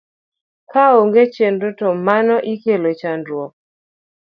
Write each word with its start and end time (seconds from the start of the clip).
Kaonge 0.71 1.23
chenro 1.35 1.69
to 1.79 1.87
mano 2.05 2.35
ikelo 2.53 2.89
chandruok 2.99 3.51